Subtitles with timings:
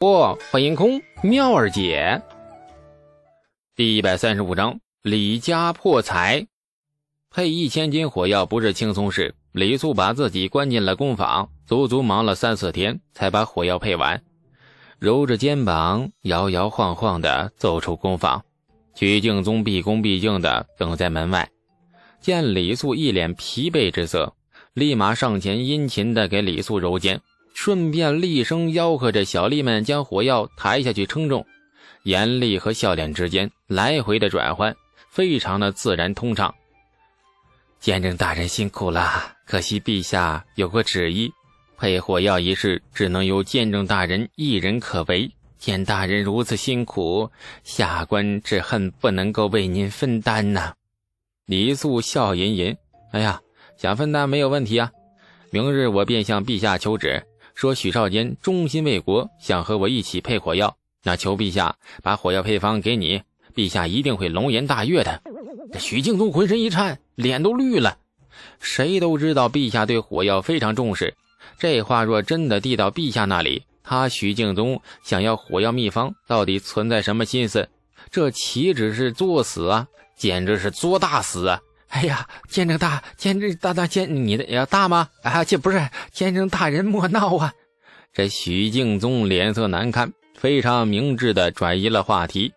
[0.00, 2.22] 不，欢迎空妙儿姐。
[3.76, 6.46] 第一百三十五章李家破财。
[7.30, 14.22] 配一千斤火药不是轻松事，李素把自己关进了工坊，足足忙了三四天才把火药配完。
[14.98, 18.42] 揉着肩膀，摇摇晃晃的走出工坊。
[18.94, 21.46] 许敬宗毕恭毕敬的等在门外，
[22.22, 24.32] 见李素一脸疲惫之色，
[24.72, 27.20] 立马上前殷勤的给李素揉肩。
[27.62, 31.44] 顺便厉声吆喝着小吏们将火药抬下去称重，
[32.04, 34.74] 严厉和笑脸之间来回的转换，
[35.10, 36.54] 非常的自然通畅。
[37.78, 41.30] 监正大人辛苦了，可惜陛下有个旨意，
[41.76, 45.30] 配火药一事只能由监正大人一人可为。
[45.58, 47.30] 见大人如此辛苦，
[47.62, 50.72] 下官只恨不能够为您分担呐。
[51.44, 52.74] 李素笑吟吟
[53.12, 53.38] ：“哎呀，
[53.76, 54.90] 想分担没有问题啊，
[55.50, 57.22] 明日我便向陛下求旨。”
[57.60, 63.20] 说许少坚忠心为国，想和我一起配火药，那求陛下把火药配方给你，
[63.54, 65.20] 陛下一定会龙颜大悦的。
[65.70, 67.98] 这许敬宗浑身一颤，脸都绿了。
[68.60, 71.14] 谁都知道陛下对火药非常重视，
[71.58, 77.68] 这话若真的递到陛下那里，他许敬宗想要火药秘方，到底存在什么心思？
[78.10, 81.60] 这岂止是作死啊，简直是作大死啊！
[81.88, 85.08] 哎呀，监正大，监正大大监，你的要大吗？
[85.24, 87.52] 啊，这不是监正大人莫闹啊！
[88.12, 92.52] 这许敬宗脸色难看，非常明智的转移了话题，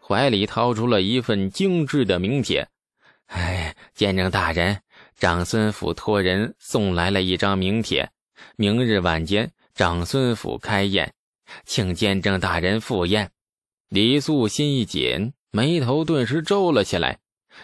[0.00, 2.68] 怀里掏出了一份精致的名帖。
[3.26, 4.78] 哎，见证大人，
[5.18, 8.10] 长孙府托人送来了一张名帖，
[8.56, 11.12] 明日晚间长孙府开宴，
[11.64, 13.30] 请见证大人赴宴。
[13.88, 17.18] 李素心一紧，眉头顿时皱了起来。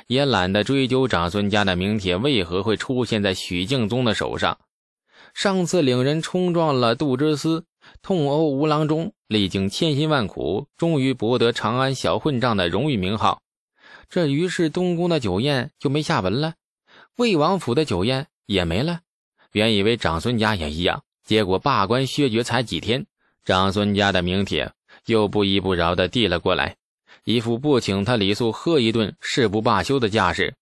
[0.08, 4.58] 也懒得追究长孙家的名帖为何会出现在许敬宗的手上。
[5.34, 7.64] 上次领人冲撞了杜之思，
[8.00, 13.42] 痛殴吴郎中，历经千辛万苦，终于博得长安小混账的荣誉名号。
[14.08, 16.54] 这于是东宫的酒宴就没下文了，
[17.16, 19.00] 魏王府的酒宴也没了。
[19.52, 23.04] 原以为长孙家也一样，结果罢官削爵才几天，
[23.44, 24.72] 长孙家的名帖
[25.06, 26.76] 又不依不饶地递了过来。
[27.24, 30.54] 一副不请他李素喝一顿誓不罢休的架势，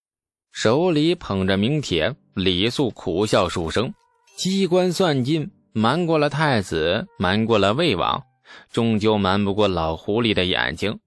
[0.51, 3.93] 手里捧着名帖，李素苦笑数声。
[4.35, 8.23] 机关算尽，瞒过了太子，瞒过了魏王，
[8.71, 10.99] 终究瞒不过老狐狸的眼睛。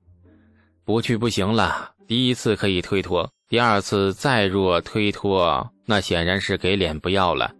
[0.84, 1.92] 不去不行了。
[2.06, 7.52] 第一次可以推脱，第二次再若推脱，那显然是给脸不要了。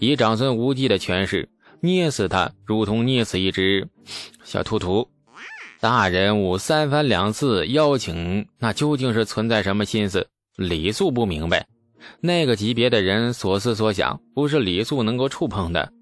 [0.00, 1.48] 以长孙无忌的权势，
[1.80, 3.88] 捏死他如同捏死一只
[4.42, 5.08] 小兔兔。
[5.80, 10.26] 大人物三番两次邀请，那究竟是存在什么心思？
[10.56, 11.68] 李素不明白。
[12.20, 15.92] 那个级别的人所思所想，不是李素能够触碰的。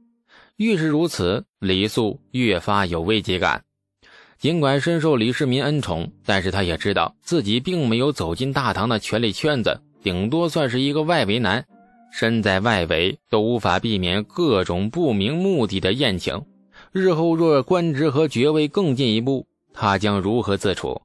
[0.57, 3.63] 越是如此，李素越发有危机感。
[4.39, 11.65] 尽管深受李世民恩宠，但是他也知道自己并没有走进大唐的权力圈子，顶多算是一个外围男。
[12.13, 16.43] 身在外围，都无法避免各种不明目的的宴请。
[16.93, 21.03] 日后若官职和爵位更进一步，他将如何自处？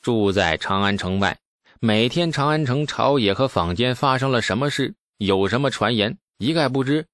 [0.00, 1.36] 住在长安城外，
[1.80, 7.06] 每天长安城朝野和坊间发生了什么事，有什么传言，一概不知。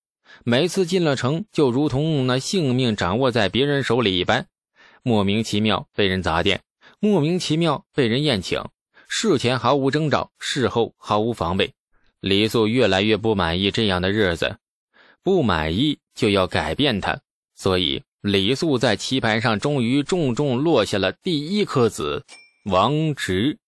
[0.42, 4.46] 每次进了城，就如同那性命掌握在别人手里一般，
[5.02, 6.62] 莫名其妙被人砸店，
[6.98, 8.64] 莫名其妙被人宴请，
[9.06, 11.74] 事前毫无征兆，事后毫无防备。
[12.20, 14.56] 李素越来越不满意这样的日子，
[15.22, 17.20] 不满意就要改变它，
[17.54, 18.02] 所以。
[18.22, 22.24] 李素在棋盘上终于重重落下了第一颗子，
[22.64, 23.58] 王直。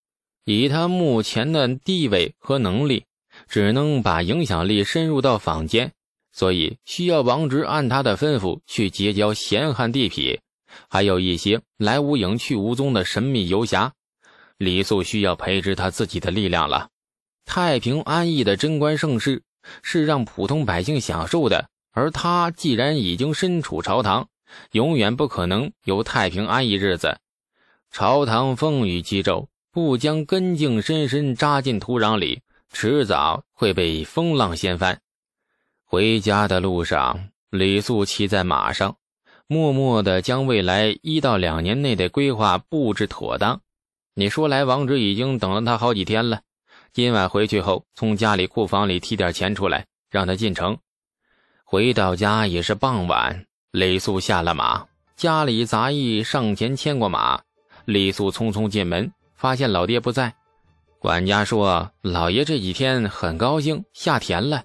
[0.46, 3.04] 以他目前的地位和能力，
[3.48, 5.90] 只能把影响力深入到坊间，
[6.30, 10.38] 所以需要王直按他的吩咐去结交闲汉地痞，
[10.88, 13.92] 还有一些来无影去无踪的神秘游侠。
[14.56, 16.90] 李素需要培植他自己的力量了。
[17.44, 19.42] 太平安逸的贞观盛世
[19.82, 24.28] 是让普通百姓享受的，而他既然已经身处朝堂。
[24.70, 27.18] 永远不可能有太平安逸日子。
[27.90, 32.40] 朝堂风雨激骤，不将根茎深深扎进土壤里，
[32.72, 35.02] 迟早会被风浪掀翻。
[35.84, 38.96] 回家的路上，李素骑在马上，
[39.46, 43.60] 默默地将未来一到两年内的规划布置妥当。
[44.14, 46.40] 你说来，王直已经等了他好几天了。
[46.94, 50.78] 今晚回去后，从家里库房里提点钱出来，让他进城。
[51.64, 53.44] 回到家也是傍晚。
[53.72, 54.86] 李素下了马，
[55.16, 57.42] 家里杂役上前牵过马。
[57.84, 60.34] 李素匆匆进门，发现老爹不在。
[60.98, 64.64] 管家说：“老爷这几天很高兴，下田了。”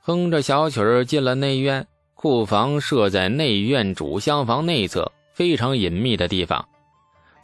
[0.00, 1.86] 哼着小曲儿进了内院。
[2.18, 6.66] 库房设在内院主厢房内侧，非常隐秘的地方。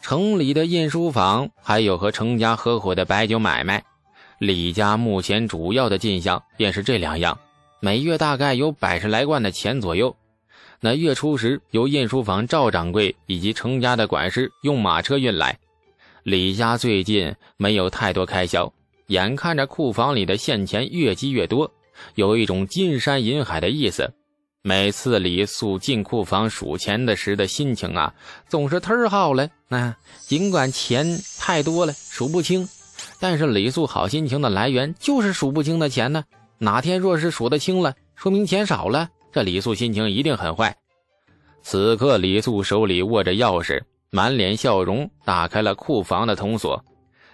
[0.00, 3.85] 城里的印书坊，还有和程家合伙的白酒买卖，
[4.38, 7.38] 李家目前主要的进项便是这两样，
[7.81, 10.17] 每月大概有百十来贯的钱左右。
[10.81, 15.56] 那月初时，由印书坊赵掌柜以及程家的管事用马车运来。
[16.25, 18.73] 李家最近没有太多开销，
[19.09, 21.73] 眼看着库房里的现钱越积越多，
[22.15, 24.13] 有一种金山银海的意思。
[24.63, 28.15] 每次李素进库房数钱的时的心情啊，
[28.49, 29.49] 总是忒好了。
[29.67, 32.69] 那尽管钱太多了，数不清，
[33.19, 36.23] 但是李素好心情的来源就是数不清的钱呢。
[36.59, 40.77] 哪天若是数得清了，说明钱少了，这李素心情一定很坏。
[41.65, 43.83] 此刻，李素手里握着钥匙，
[44.14, 46.85] 满脸笑容，打开了库房的铜锁，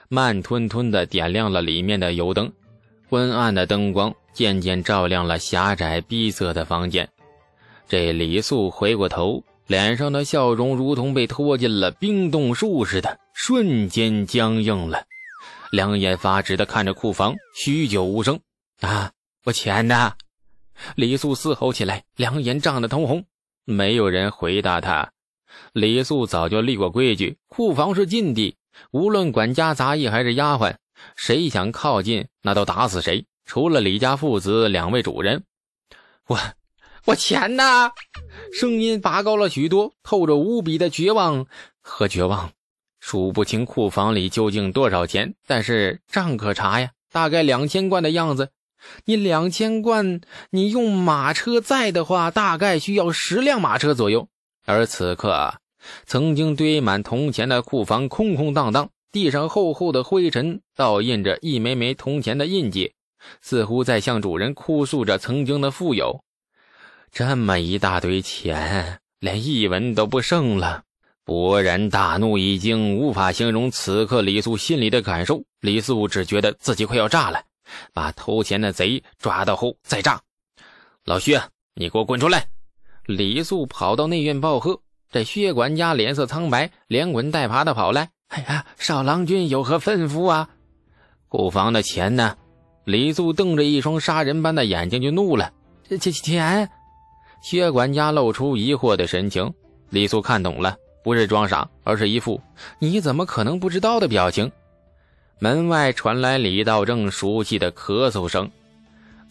[0.08, 2.52] 慢吞吞地点亮了里面的油灯。
[3.10, 7.08] 昏暗的灯光渐渐照亮了狭窄逼仄的房间。
[7.88, 15.02] 这李素回过头，脸上的笑容如同被拖进了冰冻术似的，瞬间僵硬了，
[15.72, 18.38] 两眼发直的看着库房，许久无声。
[18.82, 19.10] 啊，
[19.42, 20.12] 我钱呢？
[20.94, 23.24] 李素嘶吼起来，两眼涨得通红。
[23.64, 25.10] 没有人回答他。
[25.72, 28.56] 李素早就立过规矩，库房是禁地，
[28.90, 30.76] 无论管家、杂役还是丫鬟，
[31.16, 33.26] 谁想靠近，那都打死谁。
[33.44, 35.44] 除了李家父子两位主人，
[36.26, 36.38] 我。
[37.04, 37.90] 我钱呢？
[38.52, 41.46] 声音拔高了许多，透着无比的绝望
[41.80, 42.50] 和绝望。
[43.00, 48.50] 数不清库房里究竟多少钱，但是账可查呀，大概两千贯的样子。
[49.06, 50.20] 你两千贯，
[50.50, 54.28] 你用马车载的话，大概需要十辆马车左右。
[54.68, 55.54] 而此刻，
[56.04, 62.92] 曾经堆满铜钱的库房空空荡荡，地上厚厚的灰尘倒印着一枚枚铜钱的印记，
[63.40, 66.22] 似乎在向主人哭诉着曾经的富有。
[67.10, 70.82] 这么一大堆钱，连一文都不剩了，
[71.24, 75.42] 勃然大怒已经无法形容此刻李素心里的感受。
[75.60, 77.42] 李素只觉得自己快要炸了，
[77.94, 80.20] 把偷钱的贼抓到后再炸。
[81.06, 81.42] 老薛，
[81.72, 82.46] 你给我滚出来！
[83.08, 84.78] 李素跑到内院报贺，
[85.10, 88.10] 这薛管家脸色苍白，连滚带爬的跑来。
[88.28, 90.50] 哎呀，少郎君有何吩咐啊？
[91.28, 92.36] 库房的钱呢？
[92.84, 95.50] 李素瞪着一双杀人般的眼睛就怒了。
[95.88, 96.70] 这钱钱。
[97.42, 99.54] 薛管家露出疑惑的神情，
[99.88, 102.38] 李素看懂了，不是装傻，而是一副
[102.78, 104.52] “你怎么可能不知道”的表情。
[105.38, 108.50] 门外传来李道正熟悉的咳嗽声，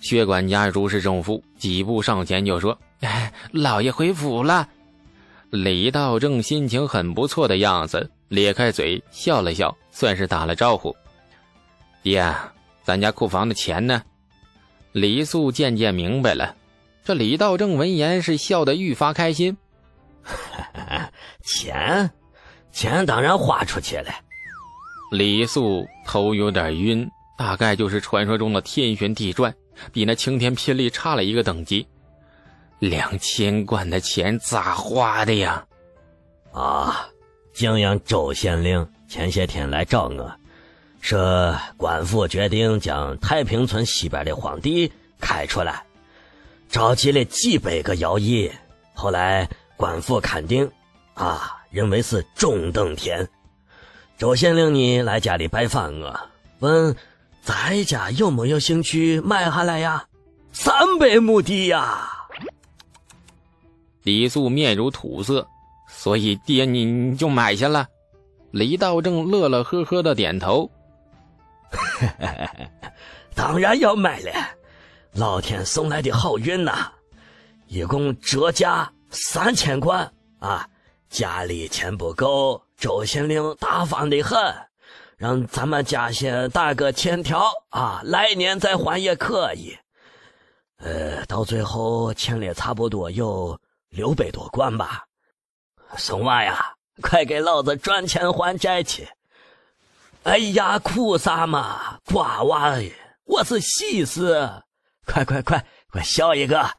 [0.02, 4.68] 薛管家如释重负，几步上前就说：“哎， 老爷回府了。”
[5.50, 10.96] 李道正心情很不错的样子，咧开嘴笑了笑，算是打了招呼
[12.04, 12.36] ：“爹，
[12.84, 14.04] 咱家库房的钱呢？”
[14.92, 16.56] 李素渐渐明白了。
[17.06, 19.56] 这李道正闻言是笑得愈发开心，
[21.46, 22.12] 钱，
[22.74, 24.12] 钱当然花出去了。
[25.12, 29.56] 李素头有点晕，大概就是传说中的天旋地转，
[29.94, 31.88] 比那晴天霹雳差了一个等级。
[32.80, 35.66] 两千贯的钱咋花的呀？
[36.52, 37.08] 啊，
[37.54, 40.32] 泾阳周县令前些天来找我，
[41.02, 45.84] 说官府决定将太平村西边的荒地开出来。
[46.70, 48.52] 召集了几百个徭役，
[48.94, 50.70] 后来官府勘定，
[51.14, 53.28] 啊，认为是中等田。
[54.18, 56.20] 周县令呢来家里拜访我，
[56.60, 56.96] 问
[57.42, 60.06] 咱家有没有兴趣买下来呀？
[60.52, 62.17] 三百亩地呀！
[64.08, 65.46] 李素面如土色，
[65.90, 67.86] 所以爹你你就买下了。
[68.52, 70.72] 李道正乐乐呵呵的点头，
[73.36, 74.32] 当然要买了。
[75.12, 76.90] 老天送来的好运呐！
[77.68, 80.10] 一共折价三千贯
[80.40, 80.66] 啊！
[81.10, 84.40] 家里钱不够，周县令大方的很，
[85.18, 89.76] 让咱们家先打个欠条啊，来年再还也可以。
[90.78, 93.60] 呃，到最后欠了差不多有
[93.98, 95.06] 刘备多贯吧。
[95.98, 99.08] 松娃呀，快给老子赚钱还债去！
[100.22, 102.76] 哎呀，哭啥嘛，瓜娃，
[103.26, 104.62] 我是喜事。
[105.04, 106.70] 快快快快笑一个！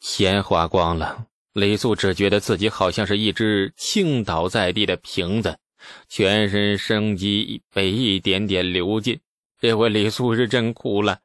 [0.00, 5.56] 钱花光了，李素只觉得自己好像是一只倾倒在地的瓶子，
[6.10, 9.18] 全身生机被一点点流尽。
[9.58, 11.20] 这回李素是真哭了。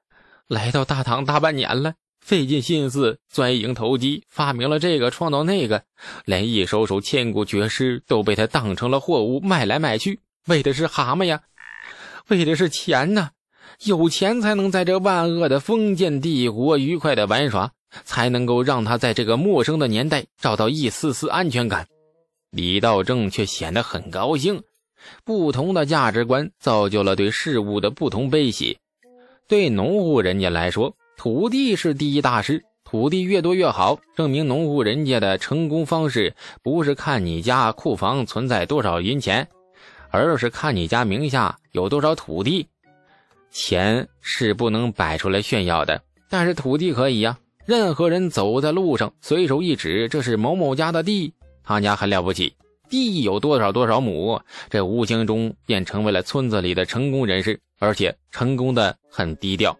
[0.47, 1.95] 来到大唐大半年了，
[2.27, 5.81] 费尽心思钻营投机，发明了这个，创造那个，
[6.25, 11.43] 连一首首千古绝诗都被他当成了货物卖来卖去，为的是蛤蟆呀，
[12.27, 13.29] 为的是钱呢。
[13.85, 17.71] 有钱才能在这万恶的封建帝国愉快的玩耍，
[18.03, 21.87] 才能够让他在这个陌生的年代找到一丝丝安全感。
[22.51, 24.61] 李道正却显得很高兴。
[25.23, 28.79] 不同的价值观造就了对事物的不同悲喜。
[29.47, 39.47] 对农户人家来说，土地是第一大事，土地越多越好，证明农户人家的成功方式不是看你家库房存在多少银钱，
[40.11, 42.67] 而是看你家名下有多少土地。
[43.49, 47.39] 钱是不能摆出来炫耀的，但是土地可以呀。
[47.65, 51.33] 任何人走在路上，随手一指，这是某某家的地，
[51.63, 52.53] 他家很了不起，
[52.89, 59.75] 地有多少多少亩，这无形中便成为了村子里的成功人士，而且成功的很低调。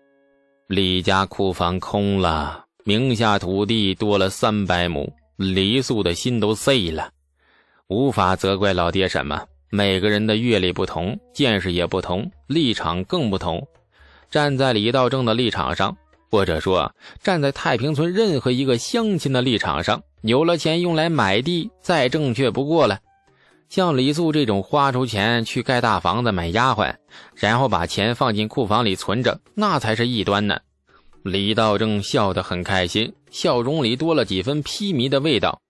[0.68, 7.10] 李家库房空了，名下土地多了三百亩，李素的心都碎了，
[7.88, 9.42] 无法责怪老爹什么。
[9.70, 13.66] 每个人的阅历不同，见识也不同，立场更不同。
[14.30, 15.96] 站在李道正的立场上。
[16.30, 16.94] 或者说，
[17.24, 23.00] 站在太平村任何一个乡亲的立场上，有了钱用来买地，再正确不过了。
[23.70, 26.96] 像李素这种花出钱去盖大房子、买丫鬟，
[27.36, 30.60] 然后把钱放进库房里存着，那才是异端呢。
[31.24, 35.62] 李道正笑得很开心，笑容里多了几分披靡的味道，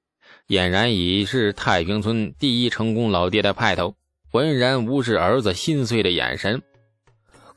[0.47, 3.95] 俨然已是太平村第一成功老爹的派头，
[4.31, 6.61] 浑然无视儿子心碎的眼神。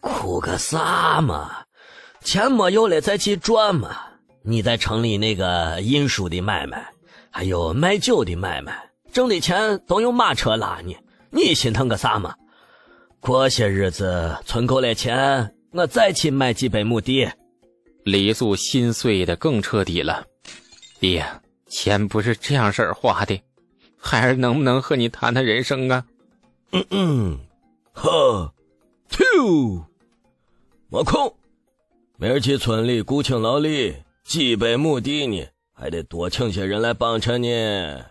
[0.01, 1.65] 哭个啥嘛？
[2.23, 3.97] 钱没有了再去赚嘛！
[4.43, 6.91] 你在城里那个印书的买卖，
[7.31, 10.97] 还有卖酒的买卖，挣的钱都用马车拉你，
[11.31, 12.35] 你心疼个啥嘛？
[13.21, 17.29] 过些日子存够了钱，我再去买几百亩地。
[18.05, 20.25] 李素心碎的更彻底了，
[20.99, 21.27] 爹，
[21.67, 23.39] 钱不是这样式儿花的，
[23.99, 26.07] 孩儿能不能和你谈谈人生啊？
[26.73, 27.39] 嗯嗯，
[27.93, 28.55] 呵
[29.11, 29.85] ，two，
[30.89, 31.37] 没空。
[32.17, 38.05] 明儿去村里雇请劳力，几百亩地呢，还得多请些人来帮衬呢。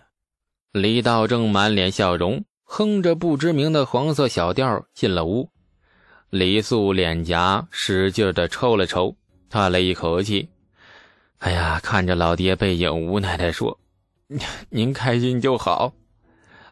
[0.72, 5.50] 李道正满脸笑容，哼着不知名的黄色小调进了屋。
[6.30, 9.16] 李素脸颊使劲的抽了抽，
[9.50, 10.48] 叹了一口气
[11.40, 13.80] ：“哎呀，看着老爹背影，无奈的说
[14.70, 15.92] ：‘您开心就好。’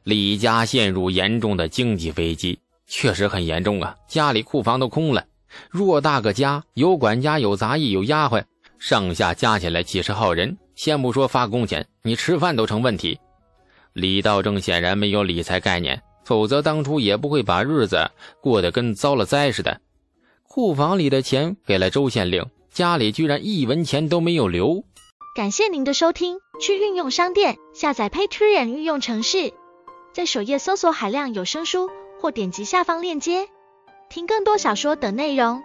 [0.06, 5.26] 李家陷入严重的经济危机，确实很严重啊，家里库房都空了。”
[5.74, 8.44] 偌大个家，有管家，有杂役，有丫鬟，
[8.78, 10.56] 上下加起来几十号人。
[10.76, 13.20] 先不说发工钱，你吃饭都成问题。
[13.98, 18.12] 李道正显然没有理财概念，否则当初也不会把日子
[18.44, 19.82] 过得跟遭了灾似的。
[20.44, 24.84] 库房里的钱给了周县令，家里居然一文钱都没有留。
[25.36, 29.52] 感谢您的收听，去运用商店下载 Patreon 运用城市，
[30.14, 31.90] 在首页搜索海量有声书，
[32.22, 33.48] 或点击下方链接。
[34.10, 35.64] 听更多小说等内容。